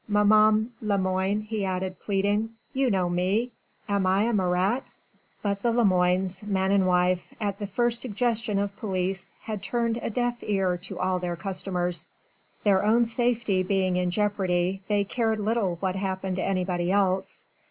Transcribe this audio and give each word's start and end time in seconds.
Maman 0.07 0.71
Lemoine," 0.81 1.41
he 1.41 1.63
added 1.63 1.99
pleading, 1.99 2.49
"you 2.73 2.89
know 2.89 3.07
me. 3.07 3.51
Am 3.87 4.07
I 4.07 4.23
a 4.23 4.33
Marat?" 4.33 4.81
But 5.43 5.61
the 5.61 5.71
Lemoines 5.71 6.41
man 6.41 6.71
and 6.71 6.87
wife 6.87 7.35
at 7.39 7.59
the 7.59 7.67
first 7.67 8.01
suggestion 8.01 8.57
of 8.57 8.75
police 8.77 9.31
had 9.41 9.61
turned 9.61 9.99
a 10.01 10.09
deaf 10.09 10.37
ear 10.41 10.75
to 10.85 10.97
all 10.97 11.19
their 11.19 11.35
customers. 11.35 12.09
Their 12.63 12.83
own 12.83 13.05
safety 13.05 13.61
being 13.61 13.95
in 13.95 14.09
jeopardy 14.09 14.81
they 14.87 15.03
cared 15.03 15.39
little 15.39 15.75
what 15.75 15.95
happened 15.95 16.37
to 16.37 16.43
anybody 16.43 16.91
else. 16.91 17.45